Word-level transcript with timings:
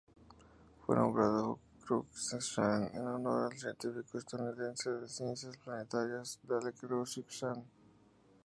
Fue 0.83 0.95
nombrado 0.95 1.59
Cruikshank 1.85 2.91
en 2.95 3.05
honor 3.05 3.53
al 3.53 3.59
científico 3.59 4.17
estadounidense 4.17 4.89
de 4.89 5.07
ciencias 5.07 5.55
planetarias 5.57 6.39
Dale 6.41 6.73
Cruikshank. 6.73 7.63